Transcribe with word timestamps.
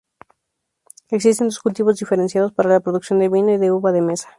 Existen 1.11 1.49
dos 1.49 1.59
cultivos 1.59 1.99
diferenciados: 1.99 2.51
para 2.51 2.71
la 2.71 2.79
producción 2.79 3.19
de 3.19 3.29
vino, 3.29 3.51
y 3.53 3.59
de 3.59 3.69
uva 3.71 3.91
de 3.91 4.01
mesa. 4.01 4.29